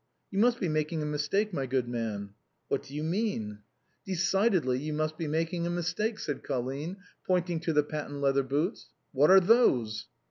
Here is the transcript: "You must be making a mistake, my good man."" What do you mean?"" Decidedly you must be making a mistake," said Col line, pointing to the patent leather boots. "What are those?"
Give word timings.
"You 0.31 0.39
must 0.39 0.59
be 0.59 0.67
making 0.67 1.03
a 1.03 1.05
mistake, 1.05 1.53
my 1.53 1.67
good 1.67 1.87
man."" 1.87 2.31
What 2.69 2.81
do 2.81 2.95
you 2.95 3.03
mean?"" 3.03 3.59
Decidedly 4.07 4.79
you 4.79 4.93
must 4.93 5.15
be 5.15 5.27
making 5.27 5.67
a 5.67 5.69
mistake," 5.69 6.17
said 6.17 6.43
Col 6.43 6.63
line, 6.63 6.97
pointing 7.27 7.59
to 7.59 7.71
the 7.71 7.83
patent 7.83 8.19
leather 8.19 8.41
boots. 8.41 8.89
"What 9.11 9.29
are 9.29 9.39
those?" 9.39 10.07